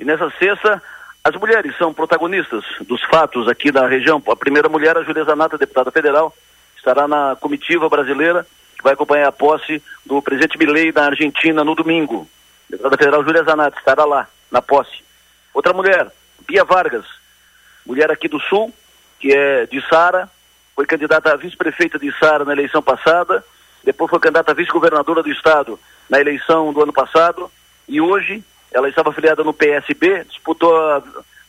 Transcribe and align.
E 0.00 0.04
nessa 0.04 0.32
sexta, 0.38 0.82
as 1.22 1.36
mulheres 1.36 1.76
são 1.76 1.92
protagonistas 1.92 2.64
dos 2.88 3.02
fatos 3.04 3.46
aqui 3.46 3.70
da 3.70 3.86
região. 3.86 4.22
A 4.28 4.34
primeira 4.34 4.66
mulher, 4.66 4.96
a 4.96 5.02
Júlia 5.02 5.24
Zanata, 5.24 5.58
deputada 5.58 5.90
federal, 5.90 6.34
estará 6.74 7.06
na 7.06 7.36
comitiva 7.38 7.86
brasileira 7.86 8.46
que 8.78 8.82
vai 8.82 8.94
acompanhar 8.94 9.28
a 9.28 9.32
posse 9.32 9.82
do 10.06 10.22
presidente 10.22 10.56
Milei 10.56 10.90
na 10.90 11.04
Argentina 11.04 11.62
no 11.62 11.74
domingo. 11.74 12.26
A 12.68 12.72
deputada 12.72 12.96
federal 12.96 13.22
Júlia 13.22 13.44
Zanata 13.44 13.78
estará 13.78 14.06
lá, 14.06 14.26
na 14.50 14.62
posse. 14.62 15.04
Outra 15.52 15.74
mulher, 15.74 16.10
Bia 16.48 16.64
Vargas, 16.64 17.04
mulher 17.84 18.10
aqui 18.10 18.26
do 18.26 18.40
Sul, 18.40 18.72
que 19.18 19.34
é 19.34 19.66
de 19.66 19.86
Sara, 19.86 20.30
foi 20.74 20.86
candidata 20.86 21.30
a 21.30 21.36
vice-prefeita 21.36 21.98
de 21.98 22.10
Sara 22.18 22.42
na 22.46 22.52
eleição 22.52 22.80
passada, 22.80 23.44
depois 23.84 24.08
foi 24.08 24.18
candidata 24.18 24.52
a 24.52 24.54
vice-governadora 24.54 25.22
do 25.22 25.30
estado 25.30 25.78
na 26.08 26.18
eleição 26.18 26.72
do 26.72 26.82
ano 26.82 26.92
passado, 26.92 27.50
e 27.86 28.00
hoje 28.00 28.42
ela 28.72 28.88
estava 28.88 29.12
filiada 29.12 29.42
no 29.42 29.52
PSB, 29.52 30.24
disputou 30.24 30.76
a, 30.76 31.02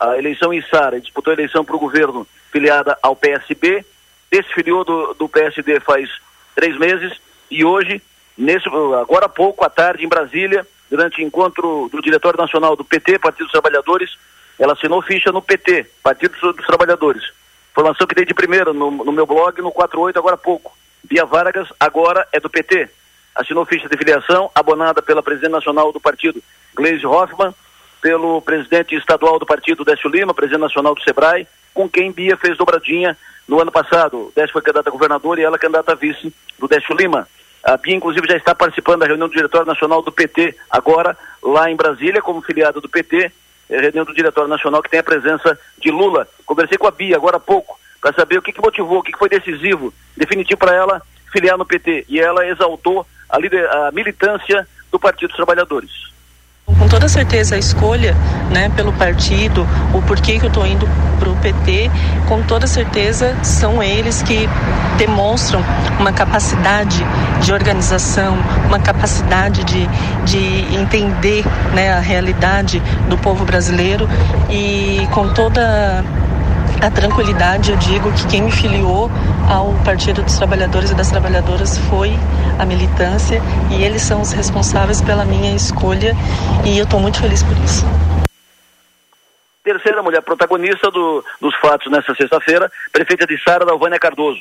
a 0.00 0.18
eleição 0.18 0.52
em 0.52 0.62
Sara, 0.62 1.00
disputou 1.00 1.30
a 1.30 1.34
eleição 1.34 1.64
para 1.64 1.76
o 1.76 1.80
governo 1.80 2.26
filiada 2.50 2.98
ao 3.02 3.16
PSB, 3.16 3.84
desfiliou 4.30 4.84
do, 4.84 5.14
do 5.14 5.28
PSD 5.28 5.80
faz 5.80 6.10
três 6.54 6.76
meses, 6.78 7.18
e 7.50 7.64
hoje, 7.64 8.02
nesse, 8.36 8.68
agora 8.68 9.26
há 9.26 9.28
pouco, 9.28 9.64
à 9.64 9.70
tarde, 9.70 10.04
em 10.04 10.08
Brasília, 10.08 10.66
durante 10.90 11.20
o 11.20 11.24
encontro 11.24 11.88
do 11.90 12.00
Diretório 12.00 12.38
Nacional 12.38 12.76
do 12.76 12.84
PT, 12.84 13.18
Partido 13.18 13.44
dos 13.44 13.52
Trabalhadores, 13.52 14.16
ela 14.58 14.72
assinou 14.72 15.02
ficha 15.02 15.30
no 15.32 15.42
PT, 15.42 15.86
Partido 16.02 16.34
dos 16.52 16.66
Trabalhadores. 16.66 17.22
Informação 17.72 18.06
que 18.06 18.14
dei 18.14 18.24
de 18.24 18.32
primeira 18.34 18.72
no, 18.72 18.90
no 18.90 19.12
meu 19.12 19.26
blog, 19.26 19.60
no 19.60 19.70
48, 19.70 20.18
agora 20.18 20.34
há 20.34 20.38
pouco. 20.38 20.76
Bia 21.04 21.24
Vargas 21.24 21.68
agora 21.78 22.26
é 22.32 22.40
do 22.40 22.48
PT. 22.48 22.88
Assinou 23.36 23.66
ficha 23.66 23.88
de 23.88 23.96
filiação, 23.96 24.50
abonada 24.54 25.02
pela 25.02 25.22
presidente 25.22 25.52
nacional 25.52 25.92
do 25.92 26.00
partido, 26.00 26.42
Gleisi 26.74 27.06
Hoffmann, 27.06 27.54
pelo 28.00 28.40
presidente 28.40 28.94
estadual 28.94 29.38
do 29.38 29.46
partido, 29.46 29.84
Décio 29.84 30.10
Lima, 30.10 30.34
presidente 30.34 30.62
nacional 30.62 30.94
do 30.94 31.02
SEBRAE, 31.02 31.46
com 31.74 31.88
quem 31.88 32.12
Bia 32.12 32.36
fez 32.36 32.56
dobradinha 32.56 33.16
no 33.46 33.60
ano 33.60 33.70
passado. 33.70 34.32
Décio 34.34 34.52
foi 34.52 34.62
candidata 34.62 34.88
a 34.88 34.92
governador 34.92 35.38
e 35.38 35.42
ela 35.42 35.58
candidata 35.58 35.92
a 35.92 35.94
vice 35.94 36.32
do 36.58 36.66
Décio 36.66 36.96
Lima. 36.96 37.28
A 37.62 37.76
Bia, 37.76 37.94
inclusive, 37.94 38.26
já 38.28 38.36
está 38.36 38.54
participando 38.54 39.00
da 39.00 39.06
reunião 39.06 39.28
do 39.28 39.34
Diretório 39.34 39.66
Nacional 39.66 40.00
do 40.00 40.12
PT, 40.12 40.56
agora 40.70 41.16
lá 41.42 41.70
em 41.70 41.76
Brasília, 41.76 42.22
como 42.22 42.40
filiada 42.40 42.80
do 42.80 42.88
PT, 42.88 43.30
é, 43.68 43.80
reunião 43.80 44.04
do 44.04 44.14
Diretório 44.14 44.48
Nacional 44.48 44.82
que 44.82 44.90
tem 44.90 45.00
a 45.00 45.04
presença 45.04 45.58
de 45.78 45.90
Lula. 45.90 46.28
Conversei 46.46 46.78
com 46.78 46.86
a 46.86 46.92
Bia 46.92 47.16
agora 47.16 47.36
há 47.36 47.40
pouco, 47.40 47.78
para 48.00 48.12
saber 48.14 48.38
o 48.38 48.42
que, 48.42 48.52
que 48.52 48.60
motivou, 48.60 48.98
o 48.98 49.02
que, 49.02 49.12
que 49.12 49.18
foi 49.18 49.28
decisivo, 49.28 49.92
definitivo 50.16 50.58
para 50.58 50.74
ela 50.74 51.02
filiar 51.32 51.58
no 51.58 51.66
PT. 51.66 52.06
E 52.08 52.20
ela 52.20 52.46
exaltou 52.46 53.04
a, 53.28 53.38
lider, 53.38 53.68
a 53.70 53.90
militância 53.92 54.66
do 54.90 54.98
Partido 54.98 55.28
dos 55.28 55.36
Trabalhadores. 55.36 56.06
Com 56.66 56.88
toda 56.88 57.08
certeza 57.08 57.54
a 57.54 57.58
escolha 57.58 58.14
né, 58.50 58.68
pelo 58.74 58.92
partido, 58.92 59.66
o 59.94 60.02
porquê 60.02 60.38
que 60.38 60.46
eu 60.46 60.48
estou 60.48 60.66
indo 60.66 60.86
para 61.18 61.28
o 61.28 61.36
PT, 61.36 61.90
com 62.28 62.42
toda 62.42 62.66
certeza 62.66 63.36
são 63.44 63.80
eles 63.80 64.20
que 64.22 64.48
demonstram 64.98 65.62
uma 65.98 66.12
capacidade 66.12 67.04
de 67.40 67.52
organização, 67.52 68.36
uma 68.66 68.80
capacidade 68.80 69.62
de, 69.64 69.86
de 70.24 70.76
entender 70.76 71.44
né, 71.72 71.92
a 71.92 72.00
realidade 72.00 72.80
do 73.08 73.16
povo 73.16 73.44
brasileiro 73.44 74.08
e 74.50 75.06
com 75.12 75.32
toda 75.32 76.04
a 76.82 76.90
tranquilidade, 76.90 77.70
eu 77.70 77.76
digo 77.78 78.12
que 78.12 78.26
quem 78.28 78.42
me 78.42 78.52
filiou 78.52 79.10
ao 79.50 79.72
Partido 79.84 80.22
dos 80.22 80.36
Trabalhadores 80.36 80.90
e 80.90 80.94
das 80.94 81.10
Trabalhadoras 81.10 81.78
foi 81.88 82.12
a 82.58 82.66
militância 82.66 83.40
e 83.70 83.82
eles 83.82 84.02
são 84.02 84.20
os 84.20 84.32
responsáveis 84.32 85.00
pela 85.00 85.24
minha 85.24 85.54
escolha 85.54 86.14
e 86.64 86.78
eu 86.78 86.84
estou 86.84 87.00
muito 87.00 87.20
feliz 87.20 87.42
por 87.42 87.56
isso. 87.58 87.84
Terceira 89.64 90.02
mulher 90.02 90.22
protagonista 90.22 90.90
do, 90.90 91.24
dos 91.40 91.54
fatos 91.56 91.90
nesta 91.90 92.14
sexta-feira, 92.14 92.70
prefeita 92.92 93.26
de 93.26 93.42
Sara, 93.42 93.64
Dalvânia 93.64 93.98
Cardoso. 93.98 94.40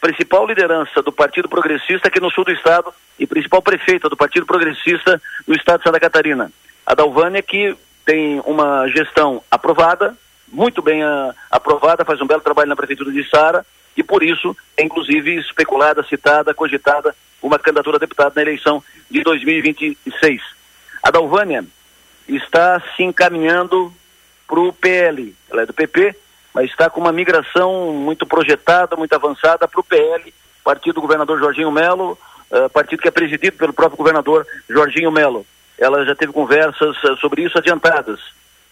Principal 0.00 0.46
liderança 0.46 1.02
do 1.02 1.12
Partido 1.12 1.48
Progressista 1.48 2.08
aqui 2.08 2.20
no 2.20 2.30
sul 2.30 2.44
do 2.44 2.52
estado 2.52 2.92
e 3.18 3.26
principal 3.26 3.60
prefeita 3.60 4.08
do 4.08 4.16
Partido 4.16 4.46
Progressista 4.46 5.20
no 5.46 5.54
estado 5.54 5.78
de 5.78 5.84
Santa 5.84 6.00
Catarina. 6.00 6.50
A 6.86 6.94
Dalvânia 6.94 7.42
que 7.42 7.76
tem 8.04 8.40
uma 8.44 8.86
gestão 8.88 9.42
aprovada, 9.50 10.16
muito 10.54 10.80
bem 10.80 11.02
a, 11.02 11.34
aprovada, 11.50 12.04
faz 12.04 12.20
um 12.20 12.26
belo 12.26 12.40
trabalho 12.40 12.68
na 12.68 12.76
Prefeitura 12.76 13.10
de 13.10 13.28
Sara 13.28 13.66
e 13.96 14.02
por 14.02 14.22
isso 14.22 14.56
é 14.76 14.84
inclusive 14.84 15.36
especulada, 15.36 16.02
citada, 16.04 16.54
cogitada 16.54 17.14
uma 17.42 17.58
candidatura 17.58 17.96
a 17.96 18.00
deputado 18.00 18.34
na 18.34 18.42
eleição 18.42 18.82
de 19.10 19.22
2026. 19.22 20.40
A 21.02 21.10
Dalvânia 21.10 21.64
está 22.26 22.80
se 22.96 23.02
encaminhando 23.02 23.92
para 24.46 24.60
o 24.60 24.72
PL, 24.72 25.34
ela 25.50 25.62
é 25.62 25.66
do 25.66 25.74
PP, 25.74 26.16
mas 26.54 26.70
está 26.70 26.88
com 26.88 27.00
uma 27.00 27.12
migração 27.12 27.92
muito 27.92 28.24
projetada, 28.24 28.96
muito 28.96 29.12
avançada 29.12 29.68
para 29.68 29.80
o 29.80 29.84
PL, 29.84 30.32
partido 30.62 30.94
do 30.94 31.00
governador 31.02 31.38
Jorginho 31.38 31.70
Melo, 31.70 32.16
uh, 32.50 32.70
partido 32.70 33.02
que 33.02 33.08
é 33.08 33.10
presidido 33.10 33.56
pelo 33.56 33.72
próprio 33.72 33.98
governador 33.98 34.46
Jorginho 34.68 35.10
Melo. 35.10 35.44
Ela 35.76 36.04
já 36.06 36.14
teve 36.14 36.32
conversas 36.32 36.96
uh, 37.02 37.16
sobre 37.16 37.42
isso 37.42 37.58
adiantadas. 37.58 38.20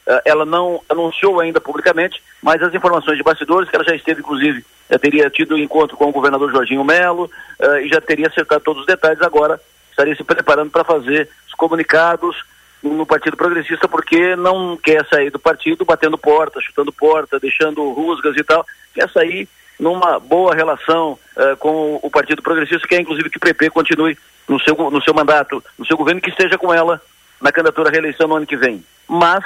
Uh, 0.06 0.20
ela 0.24 0.44
não 0.44 0.80
anunciou 0.88 1.40
ainda 1.40 1.60
publicamente, 1.60 2.20
mas 2.42 2.60
as 2.60 2.74
informações 2.74 3.16
de 3.16 3.22
bastidores, 3.22 3.70
que 3.70 3.76
ela 3.76 3.84
já 3.84 3.94
esteve, 3.94 4.20
inclusive, 4.20 4.64
já 4.90 4.98
teria 4.98 5.30
tido 5.30 5.56
encontro 5.56 5.96
com 5.96 6.06
o 6.06 6.12
governador 6.12 6.50
Jorginho 6.50 6.84
Melo 6.84 7.30
uh, 7.60 7.76
e 7.76 7.88
já 7.88 8.00
teria 8.00 8.26
acertado 8.26 8.64
todos 8.64 8.80
os 8.80 8.86
detalhes, 8.86 9.22
agora 9.22 9.60
estaria 9.90 10.16
se 10.16 10.24
preparando 10.24 10.70
para 10.70 10.84
fazer 10.84 11.28
os 11.46 11.54
comunicados 11.54 12.36
no 12.82 13.06
Partido 13.06 13.36
Progressista, 13.36 13.86
porque 13.86 14.34
não 14.34 14.76
quer 14.76 15.06
sair 15.06 15.30
do 15.30 15.38
partido 15.38 15.84
batendo 15.84 16.18
porta, 16.18 16.60
chutando 16.60 16.92
porta, 16.92 17.38
deixando 17.38 17.92
rusgas 17.92 18.36
e 18.36 18.42
tal, 18.42 18.66
quer 18.92 19.08
sair 19.08 19.48
numa 19.78 20.18
boa 20.18 20.54
relação 20.54 21.18
uh, 21.36 21.56
com 21.58 22.00
o 22.02 22.10
Partido 22.10 22.42
Progressista, 22.42 22.86
que 22.88 22.94
é 22.94 23.00
inclusive 23.00 23.30
que 23.30 23.36
o 23.36 23.40
PP 23.40 23.70
continue 23.70 24.18
no 24.48 24.60
seu, 24.60 24.74
no 24.90 25.02
seu 25.02 25.14
mandato, 25.14 25.62
no 25.78 25.86
seu 25.86 25.96
governo, 25.96 26.20
que 26.20 26.30
esteja 26.30 26.58
com 26.58 26.74
ela 26.74 27.00
na 27.40 27.52
candidatura 27.52 27.88
à 27.88 27.92
reeleição 27.92 28.28
no 28.28 28.36
ano 28.36 28.46
que 28.46 28.56
vem. 28.56 28.84
Mas 29.08 29.44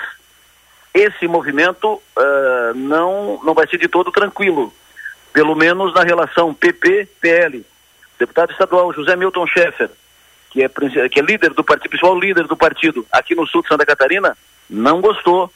esse 0.97 1.29
movimento 1.29 1.95
uh, 1.95 2.75
não, 2.75 3.41
não 3.45 3.55
vai 3.55 3.67
ser 3.69 3.79
de 3.79 3.89
todo 3.89 4.11
tranquilo, 4.11 4.73
pelo 5.33 5.55
menos 5.55 5.93
na 5.95 6.03
relação 6.03 6.55
PP-PL. 6.55 7.65
Deputado 8.19 8.53
estadual 8.53 8.93
José 8.93 9.15
Milton 9.15 9.47
Schaeffer, 9.47 9.91
que 10.51 10.63
é, 10.63 10.69
que 11.09 11.21
é 11.21 11.23
líder 11.23 11.53
do 11.53 11.63
partido, 11.63 11.91
principal 11.91 12.19
líder 12.19 12.47
do 12.47 12.57
partido 12.57 13.07
aqui 13.13 13.35
no 13.35 13.47
sul 13.47 13.63
de 13.63 13.69
Santa 13.69 13.85
Catarina, 13.85 14.37
não 14.71 15.01
gostou 15.01 15.53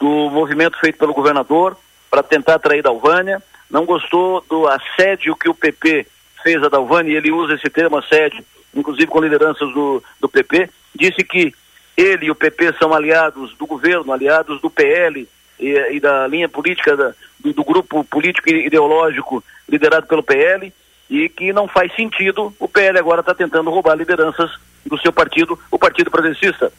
do 0.00 0.30
movimento 0.30 0.78
feito 0.80 0.98
pelo 0.98 1.14
governador 1.14 1.76
para 2.10 2.22
tentar 2.22 2.56
atrair 2.56 2.82
Dalvânia, 2.82 3.40
não 3.70 3.84
gostou 3.84 4.44
do 4.48 4.66
assédio 4.66 5.36
que 5.36 5.48
o 5.48 5.54
PP 5.54 6.06
fez 6.42 6.62
a 6.64 6.68
Dalvânia, 6.68 7.12
e 7.12 7.16
ele 7.16 7.30
usa 7.30 7.54
esse 7.54 7.70
termo 7.70 7.98
assédio, 7.98 8.44
inclusive 8.74 9.06
com 9.06 9.20
lideranças 9.20 9.72
do, 9.72 10.02
do 10.20 10.28
PP, 10.28 10.68
disse 10.94 11.22
que 11.22 11.54
ele 11.96 12.26
e 12.26 12.30
o 12.30 12.34
PP 12.34 12.74
são 12.78 12.94
aliados 12.94 13.54
do 13.56 13.66
governo, 13.66 14.12
aliados 14.12 14.60
do 14.60 14.70
PL 14.70 15.28
e, 15.58 15.68
e 15.92 16.00
da 16.00 16.26
linha 16.26 16.48
política 16.48 16.96
da, 16.96 17.12
do, 17.38 17.52
do, 17.52 17.64
grupo 17.64 18.04
político 18.04 18.48
e 18.48 18.66
ideológico 18.66 19.44
liderado 19.68 20.06
pelo 20.06 20.22
PL 20.22 20.72
e 21.08 21.28
que 21.28 21.52
não 21.52 21.68
faz 21.68 21.94
sentido 21.94 22.54
o 22.58 22.68
PL 22.68 22.98
agora 22.98 23.20
está 23.20 23.34
tentando 23.34 23.70
roubar 23.70 23.96
lideranças 23.96 24.50
do 24.86 24.98
seu 24.98 25.12
partido, 25.12 25.58
o 25.70 25.78
Partido 25.78 26.10
Progressista. 26.10 26.72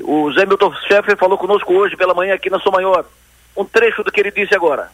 O 0.00 0.32
Zé 0.32 0.44
Milton 0.46 0.74
Schaeffer 0.86 1.16
falou 1.16 1.38
conosco 1.38 1.72
hoje 1.72 1.96
pela 1.96 2.14
manhã 2.14 2.34
aqui 2.34 2.50
na 2.50 2.58
Sou 2.58 2.72
Maior. 2.72 3.04
Um 3.56 3.64
trecho 3.64 4.02
do 4.02 4.10
que 4.10 4.20
ele 4.20 4.30
disse 4.30 4.54
agora. 4.54 4.90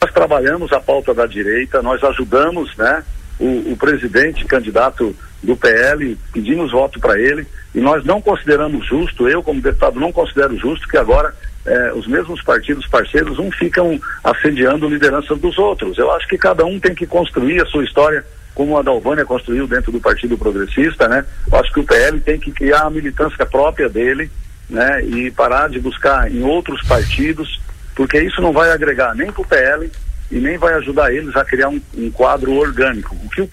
Nós 0.00 0.12
trabalhamos 0.12 0.72
a 0.72 0.80
pauta 0.80 1.12
da 1.12 1.26
direita, 1.26 1.82
nós 1.82 2.02
ajudamos, 2.02 2.74
né, 2.76 3.04
o, 3.40 3.72
o 3.72 3.76
presidente 3.76 4.44
candidato 4.44 5.16
do 5.42 5.56
PL, 5.56 6.16
pedimos 6.32 6.70
voto 6.70 7.00
para 7.00 7.18
ele 7.18 7.46
e 7.74 7.80
nós 7.80 8.04
não 8.04 8.20
consideramos 8.20 8.86
justo, 8.86 9.28
eu 9.28 9.42
como 9.42 9.60
deputado 9.60 9.98
não 9.98 10.12
considero 10.12 10.56
justo 10.58 10.86
que 10.86 10.98
agora 10.98 11.34
eh, 11.64 11.92
os 11.94 12.06
mesmos 12.06 12.42
partidos 12.42 12.86
parceiros 12.86 13.38
um 13.38 13.50
ficam 13.50 13.98
assediando 14.22 14.88
lideranças 14.88 15.38
dos 15.38 15.58
outros. 15.58 15.96
Eu 15.96 16.12
acho 16.12 16.28
que 16.28 16.36
cada 16.36 16.64
um 16.64 16.78
tem 16.78 16.94
que 16.94 17.06
construir 17.06 17.62
a 17.62 17.66
sua 17.66 17.84
história 17.84 18.24
como 18.54 18.76
a 18.76 18.82
Dalvânia 18.82 19.24
construiu 19.24 19.66
dentro 19.66 19.90
do 19.90 20.00
Partido 20.00 20.36
Progressista, 20.36 21.08
né? 21.08 21.24
Eu 21.50 21.58
acho 21.58 21.72
que 21.72 21.80
o 21.80 21.84
PL 21.84 22.20
tem 22.20 22.38
que 22.38 22.50
criar 22.50 22.82
a 22.82 22.90
militância 22.90 23.46
própria 23.46 23.88
dele, 23.88 24.30
né? 24.68 25.02
E 25.02 25.30
parar 25.30 25.68
de 25.68 25.78
buscar 25.80 26.30
em 26.30 26.42
outros 26.42 26.86
partidos, 26.86 27.60
porque 27.94 28.20
isso 28.20 28.42
não 28.42 28.52
vai 28.52 28.70
agregar 28.72 29.14
nem 29.14 29.32
para 29.32 29.42
o 29.42 29.46
PL 29.46 29.90
e 30.30 30.38
nem 30.38 30.56
vai 30.56 30.74
ajudar 30.74 31.12
eles 31.12 31.34
a 31.36 31.44
criar 31.44 31.68
um, 31.68 31.80
um 31.96 32.10
quadro 32.10 32.54
orgânico. 32.54 33.14
O 33.24 33.28
que 33.30 33.42
o 33.42 33.48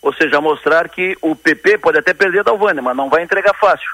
ou 0.00 0.14
seja, 0.14 0.40
mostrar 0.40 0.88
que 0.88 1.16
o 1.20 1.34
PP 1.34 1.78
pode 1.78 1.98
até 1.98 2.14
perder 2.14 2.44
da 2.44 2.50
Alvânia, 2.50 2.82
mas 2.82 2.96
não 2.96 3.08
vai 3.08 3.22
entregar 3.22 3.54
fácil, 3.54 3.90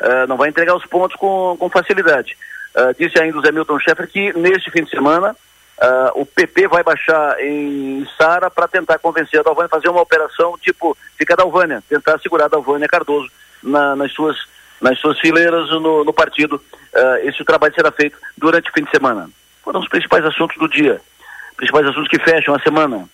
uh, 0.00 0.26
não 0.28 0.36
vai 0.36 0.48
entregar 0.48 0.74
os 0.74 0.86
pontos 0.86 1.16
com, 1.16 1.56
com 1.58 1.68
facilidade. 1.68 2.36
Uh, 2.74 2.94
disse 2.98 3.20
ainda 3.20 3.38
o 3.38 3.42
Zé 3.42 3.50
Milton 3.50 3.78
Schaeffer 3.80 4.08
que 4.08 4.32
neste 4.34 4.70
fim 4.70 4.84
de 4.84 4.90
semana 4.90 5.32
uh, 5.32 6.20
o 6.20 6.24
PP 6.24 6.68
vai 6.68 6.82
baixar 6.82 7.40
em 7.40 8.06
Sara 8.16 8.50
para 8.50 8.68
tentar 8.68 8.98
convencer 8.98 9.40
a 9.40 9.42
Dalvânia 9.42 9.66
a 9.66 9.76
fazer 9.76 9.88
uma 9.88 10.02
operação 10.02 10.56
tipo 10.58 10.96
fica 11.16 11.34
da 11.34 11.42
Alvânia, 11.42 11.82
tentar 11.88 12.18
segurar 12.20 12.44
a 12.44 12.48
Dalvânia 12.48 12.86
Cardoso 12.86 13.28
na, 13.62 13.96
nas 13.96 14.12
suas 14.12 14.36
nas 14.80 14.96
suas 15.00 15.18
fileiras 15.18 15.68
no, 15.70 16.04
no 16.04 16.12
partido. 16.12 16.62
Esse 17.24 17.44
trabalho 17.44 17.74
será 17.74 17.90
feito 17.90 18.16
durante 18.36 18.70
o 18.70 18.72
fim 18.72 18.84
de 18.84 18.90
semana. 18.92 19.28
Foram 19.68 19.80
os 19.80 19.88
principais 19.88 20.24
assuntos 20.24 20.56
do 20.56 20.66
dia, 20.66 20.98
principais 21.54 21.86
assuntos 21.86 22.08
que 22.08 22.18
fecham 22.18 22.54
a 22.54 22.60
semana. 22.60 23.06